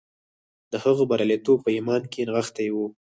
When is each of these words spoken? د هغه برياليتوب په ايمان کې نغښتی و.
د 0.71 0.73
هغه 0.83 1.03
برياليتوب 1.11 1.57
په 1.63 1.69
ايمان 1.75 2.01
کې 2.11 2.21
نغښتی 2.27 2.67
و. 2.71 2.77